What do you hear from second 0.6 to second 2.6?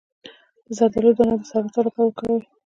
د زردالو دانه د سرطان لپاره وکاروئ